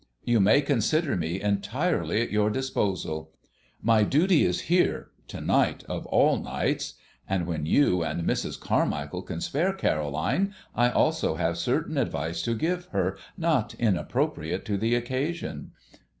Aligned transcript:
"You 0.23 0.39
may 0.39 0.61
consider 0.61 1.15
me 1.15 1.39
entirely 1.39 2.23
at 2.23 2.31
your 2.31 2.49
disposal. 2.49 3.33
My 3.83 4.01
duty 4.01 4.43
is 4.43 4.61
here 4.61 5.11
to 5.27 5.39
night 5.41 5.83
of 5.87 6.07
all 6.07 6.41
nights; 6.41 6.95
and 7.29 7.45
when 7.45 7.67
you 7.67 8.01
and 8.03 8.27
Mrs. 8.27 8.59
Carmichael 8.59 9.21
can 9.21 9.41
spare 9.41 9.73
Caroline, 9.73 10.55
I 10.73 10.89
also 10.89 11.35
have 11.35 11.55
certain 11.59 11.99
advice 11.99 12.41
to 12.45 12.55
give 12.55 12.85
her 12.85 13.15
not 13.37 13.75
inappropriate 13.75 14.65
to 14.65 14.77
the 14.79 14.95
occasion." 14.95 15.69